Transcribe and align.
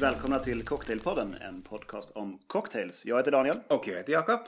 Välkomna 0.00 0.38
till 0.38 0.64
Cocktailpodden, 0.64 1.34
en 1.40 1.62
podcast 1.62 2.10
om 2.10 2.38
cocktails. 2.46 3.04
Jag 3.04 3.16
heter 3.16 3.30
Daniel. 3.30 3.60
Och 3.68 3.88
jag 3.88 3.94
heter 3.94 4.12
Jakob. 4.12 4.40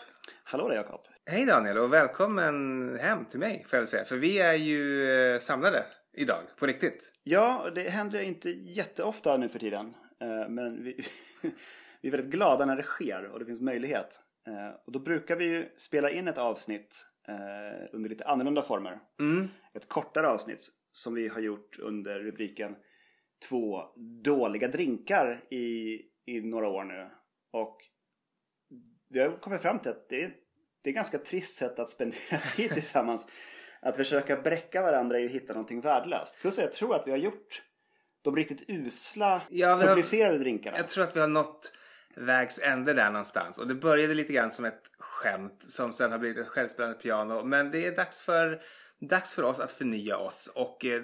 Hallå 0.45 0.69
där 0.69 0.77
Jakob. 0.77 1.01
Hej 1.27 1.47
Daniel 1.47 1.79
och 1.79 1.93
välkommen 1.93 2.99
hem 3.01 3.25
till 3.25 3.39
mig 3.41 3.67
får 3.69 3.77
jag 3.77 3.81
väl 3.81 3.89
säga. 3.89 4.05
För 4.05 4.17
vi 4.17 4.39
är 4.39 4.55
ju 4.55 5.11
eh, 5.11 5.41
samlade 5.41 5.87
idag, 6.13 6.41
på 6.59 6.67
riktigt. 6.67 7.03
Ja, 7.23 7.71
det 7.75 7.89
händer 7.91 8.21
inte 8.21 8.51
jätteofta 8.51 9.37
nu 9.37 9.49
för 9.49 9.59
tiden. 9.59 9.95
Eh, 10.21 10.49
men 10.49 10.85
vi, 10.85 11.07
vi 12.01 12.09
är 12.09 12.13
väldigt 12.13 12.31
glada 12.31 12.65
när 12.65 12.77
det 12.77 12.83
sker 12.83 13.31
och 13.33 13.39
det 13.39 13.45
finns 13.45 13.61
möjlighet. 13.61 14.21
Eh, 14.47 14.81
och 14.87 14.93
då 14.93 14.99
brukar 14.99 15.37
vi 15.37 15.45
ju 15.45 15.69
spela 15.77 16.11
in 16.11 16.29
ett 16.29 16.39
avsnitt 16.39 17.07
under 17.93 18.11
lite 18.11 18.25
annorlunda 18.25 18.63
former. 18.63 18.99
Mm. 19.21 19.49
Ett 19.75 19.89
kortare 19.89 20.29
avsnitt 20.29 20.71
som 20.97 21.15
vi 21.15 21.29
har 21.29 21.41
gjort 21.41 21.79
under 21.79 22.21
rubriken 22.21 22.77
Två 23.49 23.83
dåliga 24.25 24.69
drinkar 24.69 25.45
i, 25.51 26.01
i 26.27 26.41
några 26.41 26.69
år 26.69 26.85
nu. 26.85 27.11
Och 27.51 27.77
vi 29.09 29.21
har 29.21 29.37
kommit 29.37 29.63
fram 29.63 29.79
till 29.79 29.91
att 29.91 30.09
det 30.09 30.23
är, 30.23 30.37
det 30.83 30.89
är 30.89 30.93
ett 30.93 30.97
ganska 30.97 31.19
trist 31.19 31.57
sätt 31.57 31.79
att 31.79 31.91
spendera 31.91 32.41
tid 32.57 32.71
tillsammans. 32.71 33.27
Att 33.81 33.97
försöka 33.97 34.37
bräcka 34.37 34.83
varandra 34.83 35.21
i 35.21 35.27
att 35.27 35.33
hitta 35.33 35.53
någonting 35.53 35.81
värdelöst. 35.81 36.35
Plus 36.41 36.59
jag 36.59 36.73
tror 36.73 36.95
att 36.95 37.07
vi 37.07 37.11
har 37.11 37.19
gjort 37.19 37.63
de 38.23 38.37
riktigt 38.37 38.65
usla 38.69 39.43
Ja, 39.51 39.77
vi 39.77 39.83
har- 39.83 39.95
publicerade 39.95 40.39
drinkarna. 40.39 40.77
Jag 40.77 40.89
tror 40.89 41.05
att 41.05 41.17
vi 41.17 41.21
har 41.21 41.29
nått 41.29 41.73
vägs 42.17 42.59
ände 42.59 42.93
där 42.93 43.11
någonstans. 43.11 43.59
Och 43.59 43.69
det 43.69 43.75
började 43.75 44.15
lite 44.15 44.33
grann 44.33 44.53
som 44.53 44.65
ett 44.65 44.83
skämt 44.99 45.65
som 45.69 45.93
sen 45.93 46.13
har 46.13 46.19
blivit 46.19 46.39
ett 46.39 46.49
självspelande 46.49 46.99
piano. 46.99 47.45
Men 47.45 47.71
det 47.71 47.87
är 47.87 47.97
dags 47.97 48.23
för, 48.23 48.63
dags 49.01 49.33
för 49.33 49.43
oss 49.43 49.61
att 49.61 49.71
förnya 49.71 50.19
oss. 50.19 50.51
Och 50.55 50.85
eh, 50.85 51.03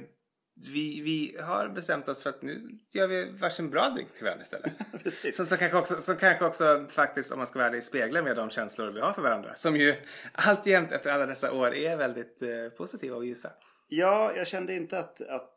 vi, 0.54 1.00
vi 1.00 1.36
har 1.42 1.68
bestämt 1.68 2.08
oss 2.08 2.22
för 2.22 2.30
att 2.30 2.42
nu 2.42 2.56
gör 2.92 3.06
vi 3.06 3.30
varsin 3.30 3.70
bra 3.70 3.90
drink 3.90 4.14
till 4.14 4.24
varandra 4.24 4.44
istället. 4.44 5.34
Som, 5.34 5.46
som, 5.46 5.58
kanske 5.58 5.78
också, 5.78 6.00
som 6.00 6.16
kanske 6.16 6.44
också 6.44 6.86
faktiskt, 6.90 7.32
om 7.32 7.38
man 7.38 7.46
ska 7.46 7.58
vara 7.58 7.68
ärlig, 7.68 7.82
speglar 7.82 8.22
med 8.22 8.36
de 8.36 8.50
känslor 8.50 8.90
vi 8.90 9.00
har 9.00 9.12
för 9.12 9.22
varandra. 9.22 9.54
Som 9.54 9.76
ju 9.76 9.94
alltjämt 10.32 10.92
efter 10.92 11.10
alla 11.10 11.26
dessa 11.26 11.52
år 11.52 11.74
är 11.74 11.96
väldigt 11.96 12.42
eh, 12.42 12.68
positiva 12.76 13.16
och 13.16 13.26
ljusa. 13.26 13.50
Ja, 13.88 14.32
jag 14.36 14.46
kände 14.46 14.74
inte 14.74 14.98
att, 14.98 15.20
att 15.20 15.56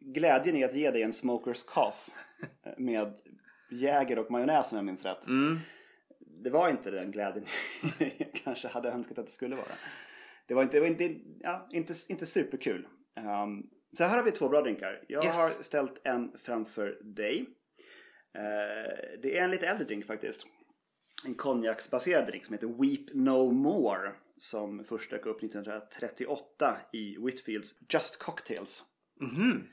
glädjen 0.00 0.56
i 0.56 0.64
att 0.64 0.74
ge 0.74 0.90
dig 0.90 1.02
en 1.02 1.12
smokers 1.12 1.64
cough 1.64 1.98
med 2.76 3.14
Jäger 3.70 4.18
och 4.18 4.30
majonnäs 4.30 4.72
om 4.72 4.76
jag 4.76 4.84
minns 4.84 5.04
rätt. 5.04 5.26
Mm. 5.26 5.58
Det 6.18 6.50
var 6.50 6.68
inte 6.68 6.90
den 6.90 7.10
glädjen 7.10 7.46
jag 7.98 8.40
kanske 8.44 8.68
hade 8.68 8.90
önskat 8.90 9.18
att 9.18 9.26
det 9.26 9.32
skulle 9.32 9.56
vara. 9.56 9.72
Det 10.52 10.56
var 10.56 10.62
inte, 10.62 10.76
det 10.76 10.80
var 10.80 10.86
inte, 10.86 11.20
ja, 11.40 11.68
inte, 11.72 11.94
inte 12.08 12.26
superkul. 12.26 12.86
Um, 13.44 13.70
så 13.96 14.04
här 14.04 14.16
har 14.16 14.22
vi 14.24 14.30
två 14.32 14.48
bra 14.48 14.62
drinkar. 14.62 15.04
Jag 15.08 15.24
Yes. 15.24 15.36
har 15.36 15.50
ställt 15.62 16.00
en 16.06 16.32
framför 16.38 16.98
dig. 17.02 17.40
Eh, 18.34 19.20
det 19.22 19.38
är 19.38 19.44
en 19.44 19.50
lite 19.50 19.66
äldre 19.66 19.84
drink 19.84 20.06
faktiskt. 20.06 20.46
En 21.26 21.34
konjaksbaserad 21.34 22.26
drink 22.26 22.44
som 22.46 22.52
heter 22.52 22.66
Weep 22.66 23.14
No 23.14 23.50
More. 23.52 24.12
Som 24.36 24.84
först 24.84 25.10
dök 25.10 25.26
upp 25.26 25.42
1938 25.42 26.76
i 26.92 27.16
Whitfields 27.18 27.74
Just 27.92 28.18
Cocktails. 28.18 28.84
Mhm. 29.20 29.68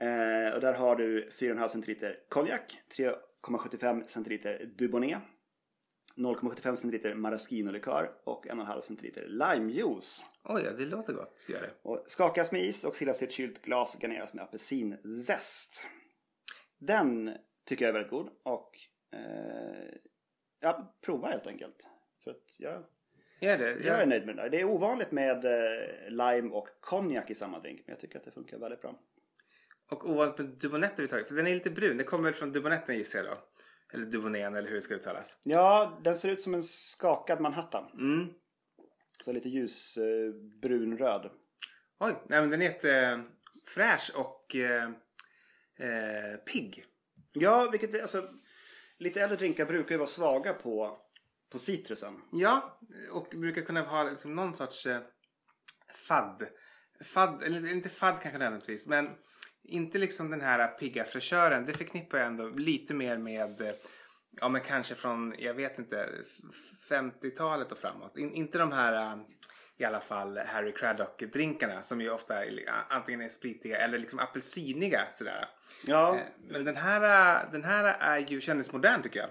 Eh, 0.00 0.54
och 0.54 0.60
där 0.60 0.74
har 0.74 0.96
du 0.96 1.30
4,5 1.38 1.68
centiliter 1.68 2.16
konjak, 2.28 2.78
3,75 2.96 4.04
centiliter 4.06 4.64
Dubonnet, 4.78 5.18
0,75 6.14 6.76
centiliter 6.76 7.14
maraschino-likör 7.14 8.12
och 8.24 8.46
1,5 8.46 8.80
centiliter 8.80 9.26
limejuice. 9.28 10.24
Oj, 10.44 10.62
ja, 10.62 10.72
det 10.72 10.84
låter 10.84 11.12
gott. 11.12 11.44
Gör 11.48 11.60
det. 11.60 11.70
Och 11.82 12.04
skakas 12.06 12.52
med 12.52 12.64
is 12.64 12.84
och 12.84 12.96
silas 12.96 13.22
i 13.22 13.24
ett 13.24 13.32
kylt 13.32 13.62
glas 13.62 13.94
och 13.94 14.00
garneras 14.02 14.34
med 14.34 14.44
apelsinzest. 14.44 15.86
Den 16.78 17.36
tycker 17.64 17.84
jag 17.84 17.88
är 17.88 17.92
väldigt 17.92 18.10
god 18.10 18.28
och 18.42 18.78
eh, 19.12 19.94
ja, 20.60 20.94
prova 21.00 21.28
helt 21.28 21.46
enkelt. 21.46 21.88
För 22.24 22.30
att 22.30 22.56
jag, 22.58 22.84
Gör 23.40 23.58
det. 23.58 23.70
jag 23.70 24.02
är 24.02 24.06
nöjd 24.06 24.26
med 24.26 24.36
den 24.36 24.44
där. 24.44 24.50
Det 24.50 24.60
är 24.60 24.64
ovanligt 24.64 25.10
med 25.12 25.44
eh, 25.44 26.08
lime 26.08 26.50
och 26.50 26.68
konjak 26.80 27.30
i 27.30 27.34
samma 27.34 27.58
drink 27.58 27.80
men 27.86 27.92
jag 27.92 28.00
tycker 28.00 28.18
att 28.18 28.24
det 28.24 28.30
funkar 28.30 28.58
väldigt 28.58 28.80
bra. 28.80 28.98
Och 29.90 30.10
ovanligt 30.10 30.38
med 30.38 30.46
Dubonetten 30.46 31.04
vi 31.04 31.08
tagit, 31.08 31.28
för 31.28 31.34
den 31.34 31.46
är 31.46 31.54
lite 31.54 31.70
brun. 31.70 31.96
Det 31.96 32.04
kommer 32.04 32.32
från 32.32 32.52
Dubonetten 32.52 32.96
gissar 32.96 33.18
jag 33.18 33.28
då. 33.28 33.38
Eller 33.92 34.06
Dubonen 34.06 34.54
eller 34.54 34.68
hur 34.68 34.74
det 34.74 34.80
ska 34.80 34.94
uttalas. 34.94 35.38
Ja, 35.42 36.00
den 36.04 36.18
ser 36.18 36.28
ut 36.28 36.42
som 36.42 36.54
en 36.54 36.62
skakad 36.62 37.40
Manhattan. 37.40 37.90
Mm. 37.92 38.34
Så 39.24 39.32
lite 39.32 39.48
ljus 39.48 39.96
eh. 39.96 41.30
Oj, 41.98 42.14
nej 42.28 42.40
men 42.40 42.50
den 42.50 42.62
är 42.62 42.66
jättefräsch 42.66 44.10
och 44.14 44.56
eh, 44.56 44.90
eh, 45.78 46.36
pigg. 46.46 46.84
Ja, 47.32 47.68
vilket 47.70 48.02
alltså 48.02 48.28
lite 48.98 49.20
äldre 49.20 49.36
drinkar 49.36 49.66
brukar 49.66 49.90
ju 49.90 49.98
vara 49.98 50.08
svaga 50.08 50.52
på 50.52 50.98
på 51.50 51.58
citrusen. 51.58 52.22
Ja, 52.32 52.78
och 53.12 53.26
brukar 53.36 53.62
kunna 53.62 53.82
ha 53.82 54.02
liksom 54.02 54.34
någon 54.34 54.56
sorts 54.56 54.86
eh, 54.86 55.00
fadd. 56.08 56.48
Fadd, 57.14 57.42
eller 57.42 57.72
inte 57.72 57.88
fadd 57.88 58.18
kanske 58.22 58.38
nödvändigtvis, 58.38 58.86
men 58.86 59.16
inte 59.64 59.98
liksom 59.98 60.30
den 60.30 60.40
här 60.40 60.68
pigga 60.68 61.04
fräschören. 61.04 61.66
Det 61.66 61.72
förknippar 61.74 62.18
jag 62.18 62.26
ändå 62.26 62.48
lite 62.48 62.94
mer 62.94 63.16
med, 63.18 63.60
eh, 63.60 63.74
ja 64.40 64.48
men 64.48 64.60
kanske 64.62 64.94
från, 64.94 65.34
jag 65.38 65.54
vet 65.54 65.78
inte, 65.78 66.08
50-talet 66.88 67.72
och 67.72 67.78
framåt. 67.78 68.16
In, 68.16 68.32
inte 68.34 68.58
de 68.58 68.72
här 68.72 68.92
eh, 69.12 69.18
i 69.76 69.84
alla 69.84 70.00
fall 70.00 70.38
Harry 70.38 70.72
Craddock-drinkarna 70.72 71.82
som 71.82 72.00
ju 72.00 72.10
ofta 72.10 72.44
är, 72.44 72.64
antingen 72.88 73.20
är 73.20 73.28
spritiga 73.28 73.76
eller 73.78 73.98
liksom 73.98 74.18
apelsiniga 74.18 75.06
sådär. 75.18 75.48
Ja, 75.86 76.14
Eh, 76.16 76.22
Men 76.50 76.64
den 76.64 76.76
här, 76.76 77.48
den 77.52 77.64
här 77.64 77.96
är 78.00 78.18
ju 78.18 78.40
kändes 78.40 78.72
modern 78.72 79.02
tycker 79.02 79.20
jag. 79.20 79.30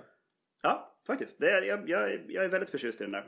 ja 0.61 0.95
faktiskt. 1.07 1.39
Det 1.39 1.51
är, 1.51 1.61
jag, 1.61 1.89
jag, 1.89 2.11
är- 2.11 2.25
jag 2.27 2.45
är 2.45 2.49
väldigt 2.49 2.69
förtjust 2.69 3.01
i 3.01 3.03
den 3.03 3.11
där. 3.11 3.25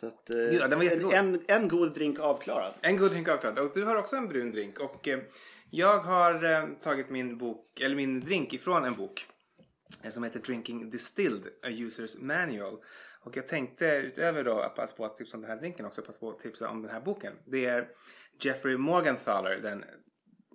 Så 0.00 0.06
att, 0.06 0.30
eh, 0.30 0.36
Ja, 0.38 0.68
den 0.68 0.78
var 0.78 0.84
jättegod. 0.84 1.12
en, 1.14 1.40
en 1.48 1.68
god 1.68 1.94
drink 1.94 2.18
avklarad. 2.18 2.74
En 2.80 2.96
god 2.96 3.10
drink 3.10 3.28
avklarad. 3.28 3.58
Och 3.58 3.70
du 3.74 3.84
har 3.84 3.96
också 3.96 4.16
en 4.16 4.28
brun 4.28 4.50
drink. 4.52 4.78
Och 4.80 5.08
eh, 5.08 5.20
jag 5.70 5.98
har 5.98 6.44
eh, 6.44 6.64
tagit 6.82 7.10
min 7.10 7.38
bok, 7.38 7.80
eller 7.80 7.96
min 7.96 8.20
drink 8.20 8.52
ifrån 8.52 8.84
en 8.84 8.94
bok. 8.94 9.26
eh, 10.02 10.10
Som 10.10 10.24
heter 10.24 10.40
Drinking 10.40 10.90
Distilled, 10.90 11.46
A 11.62 11.66
User's 11.68 12.20
Manual. 12.20 12.78
Och 13.20 13.36
jag 13.36 13.48
tänkte 13.48 13.86
utöver 13.86 14.44
då 14.44 14.58
att 14.60 14.74
passa 14.76 14.96
på 14.96 15.04
att 15.04 15.16
tipsa 15.18 15.36
om 15.36 15.40
den 15.42 15.50
här 15.50 15.58
drinken 15.58 15.86
också 15.86 16.02
passa 16.02 16.18
på 16.18 16.30
att 16.30 16.38
tipsa 16.38 16.68
om 16.68 16.82
den 16.82 16.90
här 16.90 17.00
boken. 17.00 17.32
Det 17.44 17.66
är 17.66 17.88
Jeffrey 18.40 18.76
Morgenthaler, 18.76 19.58
den 19.62 19.84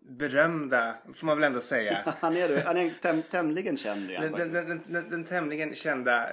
berömda, 0.05 0.95
får 1.15 1.25
man 1.27 1.37
väl 1.37 1.43
ändå 1.47 1.61
säga. 1.61 2.13
Han 2.19 2.37
är, 2.37 2.63
han 2.63 2.77
är 2.77 2.93
täm, 3.01 3.23
tämligen 3.31 3.77
känd 3.77 4.09
igen 4.09 4.31
Den, 4.31 4.51
den, 4.53 4.67
den, 4.67 4.81
den, 4.93 5.09
den 5.09 5.25
tämligen 5.25 5.75
kända, 5.75 6.29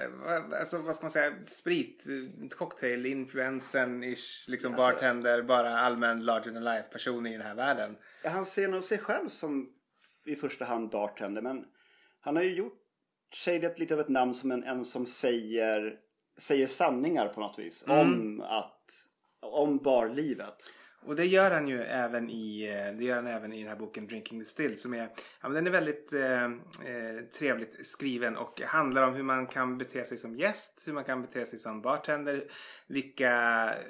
alltså 0.59 0.77
vad 0.77 0.95
ska 0.95 1.03
man 1.03 1.11
säga, 1.11 1.33
sprit, 1.47 2.03
eh, 2.07 2.49
cocktail, 2.57 3.05
influensen, 3.05 4.03
ish, 4.03 4.49
liksom 4.49 4.73
Alltså- 4.73 4.85
bartender, 4.91 5.41
bara 5.41 5.79
allmän 5.79 6.25
larger 6.25 6.51
than 6.51 6.63
life 6.63 6.87
person 6.91 7.27
i 7.27 7.31
den 7.31 7.41
här 7.41 7.55
världen. 7.55 7.97
Han 8.23 8.45
ser 8.45 8.67
nog 8.67 8.83
sig 8.83 8.97
själv 8.97 9.27
som 9.29 9.69
i 10.25 10.35
första 10.35 10.65
hand 10.65 10.89
bartender 10.89 11.41
men 11.41 11.65
han 12.21 12.35
har 12.35 12.43
ju 12.43 12.55
gjort 12.55 12.77
sig 13.43 13.59
det 13.59 13.79
lite 13.79 13.93
av 13.93 13.99
ett 13.99 14.09
namn 14.09 14.33
som 14.33 14.51
en, 14.51 14.63
en 14.63 14.85
som 14.85 15.05
säger, 15.05 15.95
säger 16.39 16.67
sanningar 16.67 17.27
på 17.27 17.39
något 17.39 17.59
vis 17.59 17.83
Mm. 17.87 17.99
om 17.99 18.41
att 18.41 18.77
om 19.41 19.77
barlivet. 19.77 20.55
Och 21.05 21.15
det 21.15 21.25
gör 21.25 21.51
han 21.51 21.67
ju 21.67 21.81
även 21.81 22.29
i, 22.29 22.63
eh, 22.63 22.97
det 22.97 23.03
gör 23.03 23.15
han 23.15 23.27
även 23.27 23.53
i 23.53 23.59
den 23.59 23.67
här 23.67 23.75
boken 23.75 24.07
Drinking 24.07 24.39
the 24.39 24.45
Still 24.45 24.79
som 24.79 24.93
är, 24.93 25.09
ja 25.41 25.49
men 25.49 25.53
den 25.53 25.67
är 25.67 25.71
väldigt 25.71 26.13
eh, 26.13 26.43
eh, 26.43 27.23
trevligt 27.37 27.87
skriven 27.87 28.37
och 28.37 28.61
handlar 28.61 29.07
om 29.07 29.13
hur 29.13 29.23
man 29.23 29.47
kan 29.47 29.77
bete 29.77 30.05
sig 30.05 30.17
som 30.17 30.35
gäst, 30.35 30.83
hur 30.85 30.93
man 30.93 31.03
kan 31.03 31.21
bete 31.21 31.45
sig 31.45 31.59
som 31.59 31.81
bartender, 31.81 32.43
vilka 32.87 33.29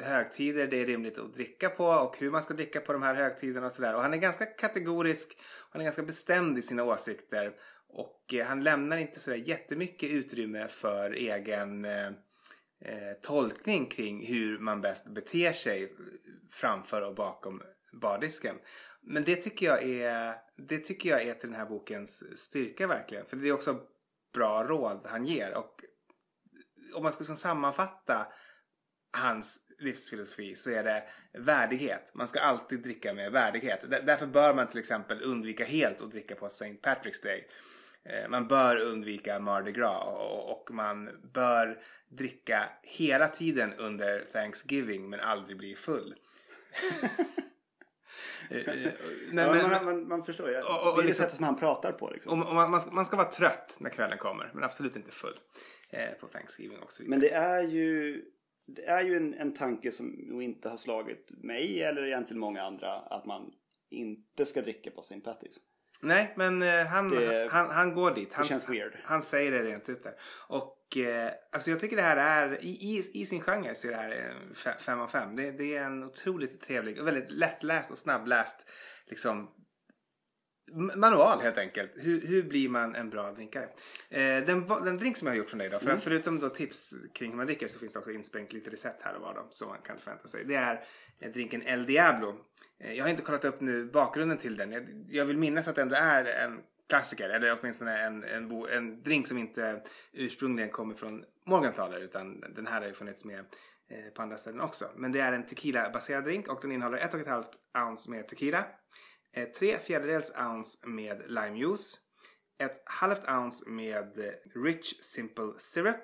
högtider 0.03 0.68
det 0.68 0.77
är 0.77 0.86
rimligt 0.86 1.18
att 1.18 1.33
dricka 1.33 1.69
på 1.69 1.86
och 1.86 2.15
hur 2.18 2.31
man 2.31 2.44
ska 2.44 2.53
dricka 2.53 2.81
på 2.81 2.94
de 2.94 3.03
här 3.03 3.15
högtiderna 3.15 3.68
och 3.68 3.74
sådär. 3.74 3.95
Och 3.95 4.01
han 4.01 4.13
är 4.13 4.18
ganska 4.18 4.45
kategorisk, 4.45 5.38
han 5.71 5.81
är 5.81 5.86
ganska 5.86 6.03
bestämd 6.03 6.57
i 6.57 6.62
sina 6.62 6.83
åsikter 6.83 7.53
och 7.88 8.33
eh, 8.33 8.45
han 8.45 8.63
lämnar 8.63 8.97
inte 8.97 9.19
sådär 9.19 9.38
jättemycket 9.38 10.09
utrymme 10.09 10.68
för 10.68 11.12
egen 11.12 11.86
eh, 11.86 12.12
eh, 12.81 13.13
tolkning 13.22 13.89
kring 13.89 14.25
hur 14.25 14.60
man 14.60 14.81
bäst 14.81 15.07
beter 15.07 15.54
sig 15.54 15.94
framför 16.51 17.01
och 17.01 17.16
bakom 17.16 17.62
bardisken. 17.94 18.56
Men 19.01 19.24
det 19.24 19.36
tycker 19.36 19.66
jag 19.66 19.83
är, 19.83 20.36
det 20.57 20.78
tycker 20.78 21.10
jag 21.10 21.22
är 21.22 21.33
till 21.33 21.50
den 21.50 21.60
här 21.60 21.66
bokens 21.66 22.24
styrka 22.38 22.88
verkligen. 22.88 23.25
För 23.25 23.38
det 23.38 23.48
är 23.48 23.54
också 23.54 23.80
bra 24.33 24.63
råd 24.63 25.01
han 25.06 25.25
ger. 25.25 25.57
Och 25.57 25.83
om 26.94 27.04
man 27.04 27.12
ska 27.12 27.22
liksom 27.22 27.38
sammanfatta 27.38 28.28
hans 29.12 29.60
livsfilosofi 29.80 30.56
så 30.56 30.72
är 30.72 30.84
det 30.84 31.04
värdighet. 31.34 32.12
Man 32.13 32.27
ska 32.27 32.39
alltid 32.39 32.80
dricka 32.80 33.13
med 33.13 33.31
värdighet. 33.31 33.80
Därför 33.89 34.25
bör 34.25 34.54
man 34.54 34.68
till 34.68 34.80
exempel 34.80 35.24
undvika 35.24 35.66
helt 35.66 36.01
att 36.01 36.12
dricka 36.12 36.36
på 36.36 36.45
St. 36.45 36.66
Patrick's 36.66 37.24
Day. 37.24 37.48
Eh, 38.06 38.30
Man 38.30 38.48
bör 38.48 38.75
undvika 38.77 39.39
Mardi 39.39 39.71
Gras 39.71 40.03
och- 40.07 40.51
och 40.51 40.71
man 40.71 41.09
bör 41.33 41.80
dricka 42.09 42.69
hela 42.83 43.27
tiden 43.27 43.74
under 43.74 44.25
Thanksgiving 44.33 45.09
men 45.09 45.19
aldrig 45.19 45.57
bli 45.57 45.75
full. 45.75 46.15
Eh, 48.50 48.57
eh, 48.57 48.83
Ja, 48.83 48.92
men, 49.31 49.45
man, 49.45 49.57
men, 49.71 49.86
man, 49.86 50.07
man 50.07 50.24
förstår 50.25 50.50
ju. 50.50 50.62
Och- 50.62 50.88
och 50.92 50.98
det 50.98 51.03
är 51.03 51.06
liksom- 51.07 51.24
sättet 51.24 51.36
som 51.36 51.45
han 51.45 51.59
pratar 51.59 51.92
på. 51.92 52.09
Liksom. 52.09 52.42
och, 52.42 52.48
och 52.50 52.56
man, 52.56 52.71
man, 52.71 52.81
ska, 52.81 52.92
man 52.92 53.06
ska 53.06 53.18
vara 53.18 53.31
trött 53.31 53.77
när 53.80 53.89
kvällen 53.89 54.18
kommer 54.18 54.51
men 54.53 54.63
absolut 54.63 54.95
inte 54.95 55.12
full 55.12 55.39
eh, 55.89 56.12
på 56.19 56.27
Thanksgiving 56.27 56.80
och 56.80 56.92
så 56.92 57.03
vidare. 57.03 57.09
Men 57.09 57.19
det 57.19 57.31
är 57.31 57.63
ju, 57.63 58.25
det 58.68 58.86
är 58.86 59.03
ju 59.03 59.18
en, 59.18 59.33
en 59.33 59.53
tanke 59.53 59.92
som 59.92 60.07
nog 60.07 60.44
inte 60.44 60.69
har 60.69 60.77
slagit 60.77 61.31
mig 61.44 61.83
eller 61.83 62.06
egentligen 62.06 62.39
många 62.39 62.63
andra 62.63 62.94
att 62.94 63.25
man 63.25 63.51
inte 63.89 64.45
ska 64.45 64.62
dricka 64.62 64.92
på 64.92 65.00
St. 65.01 65.15
Patty's. 65.15 65.57
Nej, 66.03 66.33
men 66.36 66.62
eh, 66.63 66.86
han, 66.86 67.09
Det- 67.09 67.48
han, 67.51 67.69
han 67.69 67.94
går 67.94 68.12
dit. 68.12 68.33
Han, 68.33 68.44
Det 68.44 68.50
känns 68.50 68.69
weird. 68.69 68.94
Han 69.03 69.24
säger 69.24 69.51
det 69.51 69.63
rent 69.63 69.89
ut 69.89 70.03
där. 70.03 70.13
Och 70.48 70.98
eh, 70.98 71.31
alltså 71.51 71.69
jag 71.69 71.80
tycker 71.80 71.95
det 71.95 72.01
här 72.01 72.18
är, 72.48 72.63
i, 72.63 72.69
i, 72.69 73.21
i 73.21 73.25
sin 73.25 73.42
genre 73.42 73.75
så 73.75 73.88
är 73.88 73.92
det 73.92 73.98
här 73.98 74.12
eh, 74.12 74.56
fe- 74.56 74.80
fem 74.80 75.00
av 75.00 75.07
fem. 75.07 75.36
Det, 75.36 75.51
det 75.51 75.75
är 75.77 75.83
en 75.83 76.03
otroligt 76.03 76.62
trevlig 76.62 77.00
och 77.01 77.07
väldigt 77.07 77.31
lättläst 77.31 77.92
och 77.92 77.98
snabbläst 77.98 78.57
liksom 79.06 79.51
manual 80.96 81.40
helt 81.42 81.58
enkelt. 81.58 81.92
Hur, 81.96 82.28
hur 82.28 82.44
blir 82.44 82.69
man 82.69 82.96
en 82.96 83.10
bra 83.10 83.31
drinkare? 83.31 83.69
Eh, 84.10 84.46
den, 84.46 84.68
den 84.68 84.98
drink 84.98 85.18
som 85.18 85.28
jag 85.28 85.34
har 85.34 85.38
gjort 85.38 85.50
från 85.50 85.60
dig 85.60 85.69
då, 85.69 85.80
för, 85.80 85.90
Mm. 85.90 86.02
förutom 86.02 86.40
då 86.40 86.50
tips 86.50 86.94
kring 87.13 87.30
hur 87.30 87.38
man 87.38 87.46
dricker 87.46 87.68
så 87.68 87.80
finns 87.80 87.94
det 87.94 88.00
också 88.00 88.12
insprängt 88.12 88.54
lite 88.54 88.69
recept 88.69 89.02
här 89.04 89.16
och 89.16 89.22
var 89.22 89.34
då, 89.34 89.48
som 89.50 89.68
man 89.68 89.78
kan 89.84 89.98
förvänta 89.98 90.28
sig. 90.28 90.46
Det 90.46 90.56
är 90.56 90.84
eh, 91.19 91.31
drinken 91.31 91.62
El 91.68 91.86
Diablo. 91.86 92.36
Eh, 92.80 92.94
jag 92.94 93.04
har 93.04 93.10
inte 93.10 93.22
kollat 93.22 93.46
upp 93.46 93.62
nu 93.62 93.86
bakgrunden 93.86 94.38
till 94.38 94.58
den. 94.58 94.72
Jag, 94.72 95.06
jag 95.10 95.25
vill 95.25 95.38
minnas 95.38 95.68
att 95.68 95.75
det 95.75 95.81
ändå 95.81 95.96
är 95.96 96.25
en 96.25 96.60
klassiker 96.90 97.30
eller 97.30 97.60
åtminstone 97.62 97.98
en, 98.02 98.24
en, 98.24 98.50
bo, 98.50 98.68
en 98.68 99.04
drink 99.04 99.28
som 99.28 99.38
inte 99.38 99.81
ursprungligen 100.12 100.69
kommer 100.69 100.96
från 100.96 101.24
Morgenthaler 101.46 102.00
utan 102.00 102.40
den 102.56 102.68
här 102.68 102.81
har 102.81 102.88
ju 102.88 102.94
funnits 102.94 103.25
med 103.25 103.40
eh, 103.90 104.13
på 104.16 104.22
andra 104.22 104.38
ställen 104.38 104.62
också. 104.62 104.90
Men 104.96 105.12
det 105.12 105.19
är 105.19 105.34
en 105.34 105.44
tequila-baserad 105.44 106.24
drink 106.24 106.48
och 106.48 106.60
den 106.62 106.72
innehåller 106.72 106.98
1,5 106.98 107.44
ounce 107.88 108.10
med 108.10 108.28
tequila, 108.28 108.66
Eh, 109.33 109.50
3 109.50 109.80
fjärdedels 109.80 110.31
ounce 110.36 110.78
med 110.88 111.31
limejuice. 111.31 112.00
ett 112.57 112.81
halvt 112.86 113.30
ounce 113.30 113.69
med 113.69 114.36
rich 114.56 115.01
simple 115.01 115.54
syrup, 115.60 116.04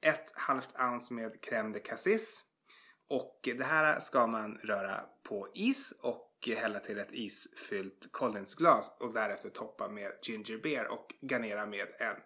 ett 0.00 0.32
halvt 0.34 0.80
ounce 0.80 1.14
med 1.14 1.40
crème 1.40 1.72
de 1.72 1.80
cassis 1.80 2.44
och 3.08 3.40
det 3.42 3.64
här 3.64 4.00
ska 4.00 4.26
man 4.26 4.58
röra 4.58 5.06
på 5.22 5.48
is 5.54 5.92
och 6.00 6.30
hälla 6.46 6.80
till 6.80 6.98
ett 6.98 7.12
isfyllt 7.12 8.12
Collinsglas 8.12 8.96
och 9.00 9.12
därefter 9.12 9.50
toppa 9.50 9.88
med 9.88 10.12
ginger 10.22 10.58
beer 10.58 10.86
och 10.86 11.14
garnera 11.20 11.66
med 11.66 11.88
en 11.98 12.16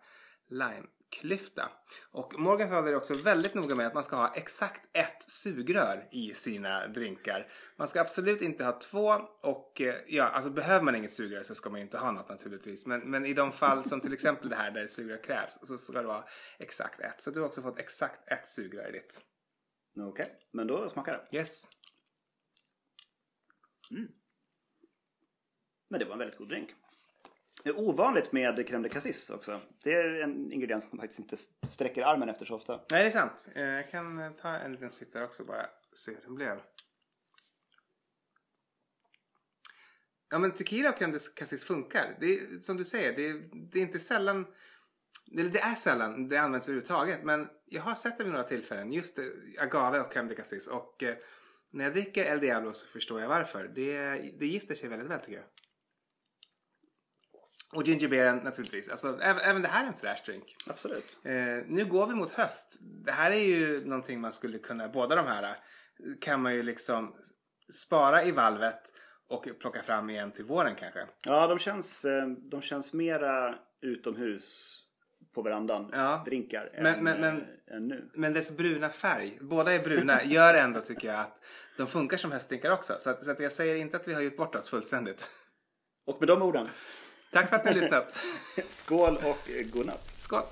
limeklyfta. 0.50 1.70
Och 2.10 2.38
Morgenthaler 2.38 2.92
är 2.92 2.96
också 2.96 3.14
väldigt 3.14 3.54
noga 3.54 3.74
med 3.74 3.86
att 3.86 3.94
man 3.94 4.04
ska 4.04 4.16
ha 4.16 4.34
exakt 4.34 4.88
ett 4.92 5.22
sugrör 5.30 6.08
i 6.10 6.34
sina 6.34 6.86
drinkar. 6.86 7.52
Man 7.76 7.88
ska 7.88 8.00
absolut 8.00 8.42
inte 8.42 8.64
ha 8.64 8.80
två 8.80 9.06
och 9.40 9.80
eh, 9.80 9.94
ja, 10.06 10.24
alltså 10.24 10.50
behöver 10.50 10.84
man 10.84 10.96
inget 10.96 11.14
sugrör 11.14 11.42
så 11.42 11.54
ska 11.54 11.70
man 11.70 11.80
inte 11.80 11.98
ha 11.98 12.12
något 12.12 12.28
naturligtvis. 12.28 12.86
Men, 12.86 13.00
men 13.00 13.26
i 13.26 13.34
de 13.34 13.52
fall 13.52 13.84
som 13.84 14.00
till 14.00 14.12
exempel 14.12 14.48
det 14.48 14.56
här 14.56 14.70
där 14.70 14.86
sugrör 14.86 15.22
krävs 15.24 15.58
så 15.62 15.78
ska 15.78 16.00
det 16.00 16.06
vara 16.06 16.24
exakt 16.58 17.00
ett. 17.00 17.22
Så 17.22 17.30
du 17.30 17.40
har 17.40 17.46
också 17.46 17.62
fått 17.62 17.78
exakt 17.78 18.28
ett 18.28 18.50
sugrör 18.50 18.88
i 18.88 18.92
ditt. 18.92 19.20
Okej, 20.00 20.38
men 20.50 20.66
då 20.66 20.88
smakar 20.88 21.12
det. 21.30 21.38
Yes. 21.38 21.66
Men 25.90 25.98
det 26.00 26.04
var 26.04 26.12
en 26.12 26.18
väldigt 26.18 26.38
god 26.38 26.48
drink. 26.48 26.70
Det 27.62 27.68
är 27.68 27.78
ovanligt 27.78 28.32
med 28.32 28.58
crème 28.58 28.82
de 28.82 28.88
cassis 28.88 29.30
också. 29.30 29.60
Det 29.82 29.92
är 29.92 30.22
en 30.22 30.52
ingrediens 30.52 30.84
som 30.84 30.96
man 30.96 31.02
faktiskt 31.02 31.20
inte 31.20 31.36
sträcker 31.70 32.02
armen 32.02 32.28
efter 32.28 32.44
så 32.44 32.54
ofta. 32.54 32.80
Nej, 32.90 33.02
det 33.02 33.08
är 33.08 33.10
sant. 33.10 33.48
Eh, 33.54 33.62
jag 33.62 33.90
kan 33.90 34.18
eh, 34.18 34.32
ta 34.32 34.48
en 34.48 34.72
liten 34.72 34.90
sipp 34.90 35.12
där 35.12 35.24
också 35.24 35.44
bara 35.44 35.66
se 35.92 36.10
hur 36.10 36.20
den 36.22 36.34
blev. 36.34 36.60
Ja 40.30 40.38
men 40.38 40.52
tequila 40.52 40.90
och 40.90 40.98
crème 40.98 41.12
de 41.12 41.18
cassis 41.18 41.64
funkar. 41.64 42.16
Det 42.20 42.26
är, 42.26 42.58
som 42.58 42.76
du 42.76 42.84
säger, 42.84 43.16
det 43.16 43.28
är, 43.28 43.42
det 43.72 43.78
är 43.78 43.82
inte 43.82 43.98
sällan 43.98 44.46
eller 45.32 45.50
det 45.50 45.60
är 45.60 45.74
sällan 45.74 46.28
det 46.28 46.36
används 46.36 46.68
överhuvudtaget 46.68 47.24
men 47.24 47.48
jag 47.66 47.82
har 47.82 47.94
sett 47.94 48.18
det 48.18 48.24
vid 48.24 48.32
några 48.32 48.48
tillfällen 48.48 48.92
just 48.92 49.18
eh, 49.18 49.24
agave 49.58 50.00
och 50.00 50.12
crème 50.12 50.28
de 50.28 50.34
cassis 50.34 50.66
och 50.66 51.02
eh, 51.02 51.16
när 51.70 51.84
jag 51.84 51.92
dricker 51.92 52.24
El 52.24 52.40
Diablo 52.40 52.72
så 52.72 52.86
förstår 52.86 53.20
jag 53.20 53.28
varför. 53.28 53.68
Det, 53.74 54.10
det 54.38 54.46
gifter 54.46 54.74
sig 54.74 54.88
väldigt 54.88 55.10
väl 55.10 55.20
tycker 55.20 55.32
jag. 55.32 55.44
Och 57.72 57.82
gingerbeeren 57.86 58.36
naturligtvis. 58.36 58.88
Alltså, 58.88 59.18
även, 59.22 59.42
även 59.42 59.62
det 59.62 59.68
här 59.68 59.84
är 59.84 59.88
en 59.88 59.94
fräsch 59.94 60.22
drink. 60.26 60.56
Absolut. 60.66 61.18
Eh, 61.24 61.32
nu 61.66 61.84
går 61.84 62.06
vi 62.06 62.14
mot 62.14 62.32
höst. 62.32 62.78
Det 62.80 63.12
här 63.12 63.30
är 63.30 63.40
ju 63.44 63.84
någonting 63.84 64.20
man 64.20 64.32
skulle 64.32 64.58
kunna, 64.58 64.88
båda 64.88 65.14
de 65.16 65.26
här 65.26 65.56
kan 66.20 66.42
man 66.42 66.54
ju 66.54 66.62
liksom 66.62 67.14
spara 67.74 68.24
i 68.24 68.30
valvet 68.30 68.80
och 69.28 69.48
plocka 69.60 69.82
fram 69.82 70.10
igen 70.10 70.32
till 70.32 70.44
våren 70.44 70.74
kanske. 70.74 71.06
Ja, 71.22 71.46
de 71.46 71.58
känns, 71.58 72.04
eh, 72.04 72.26
de 72.28 72.62
känns 72.62 72.92
mera 72.92 73.58
utomhus 73.80 74.74
på 75.34 75.42
verandan. 75.42 75.90
Ja. 75.92 76.22
Drinkar 76.26 76.70
Men- 76.74 76.86
än, 76.86 77.04
men- 77.04 77.20
men- 77.20 77.36
eh, 77.70 77.76
än 77.76 77.88
nu. 77.88 78.10
Men 78.14 78.32
dess 78.32 78.50
bruna 78.56 78.88
färg, 78.88 79.38
båda 79.40 79.72
är 79.72 79.78
bruna, 79.84 80.22
gör 80.24 80.54
ändå 80.54 80.80
tycker 80.80 81.08
jag 81.08 81.20
att 81.20 81.40
de 81.76 81.86
funkar 81.86 82.16
som 82.16 82.32
höstdrinkar 82.32 82.70
också. 82.70 82.96
Så 83.00 83.10
att, 83.10 83.24
så 83.24 83.30
att 83.30 83.40
jag 83.40 83.52
säger 83.52 83.76
inte 83.76 83.96
att 83.96 84.08
vi 84.08 84.14
har 84.14 84.20
gjort 84.20 84.36
bort 84.36 84.54
oss 84.54 84.68
fullständigt. 84.68 85.30
Och 86.06 86.20
med 86.20 86.28
de 86.28 86.42
orden, 86.42 86.68
Tack 87.30 87.48
för 87.48 87.56
att 87.56 87.64
ni 87.64 87.70
har 87.70 87.80
lyssnat. 87.80 88.14
Skål 88.70 89.16
och 89.16 89.50
godnatt. 89.72 90.12
Skål. 90.18 90.42